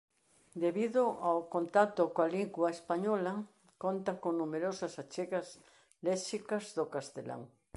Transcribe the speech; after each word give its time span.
Debido 0.63 1.01
ao 1.27 1.39
contacto 1.55 2.03
coa 2.15 2.31
lingua 2.37 2.69
española 2.77 3.33
conta 3.83 4.11
con 4.23 4.33
numerosas 4.41 4.93
achegas 5.03 5.47
léxicas 6.05 6.63
do 6.77 6.85
castelán. 6.93 7.41